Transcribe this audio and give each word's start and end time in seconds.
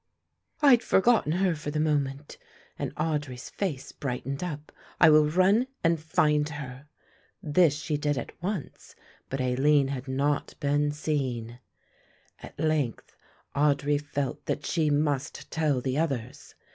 "I 0.63 0.71
had 0.71 0.81
forgotten 0.81 1.33
her 1.33 1.53
for 1.53 1.69
the 1.69 1.79
moment," 1.79 2.39
and 2.79 2.91
Audry's 2.95 3.51
face 3.51 3.91
brightened 3.91 4.43
up. 4.43 4.71
"I 4.99 5.11
will 5.11 5.29
run 5.29 5.67
and 5.83 5.99
find 5.99 6.49
her." 6.49 6.87
This 7.43 7.75
she 7.77 7.97
did 7.97 8.17
at 8.17 8.31
once 8.41 8.95
but 9.29 9.39
Aline 9.39 9.89
had 9.89 10.07
not 10.07 10.55
been 10.59 10.91
seen. 10.91 11.59
At 12.41 12.59
length 12.59 13.15
Audry 13.55 14.01
felt 14.01 14.43
that 14.47 14.65
she 14.65 14.89
must 14.89 15.51
tell 15.51 15.81
the 15.81 15.99
others. 15.99 16.55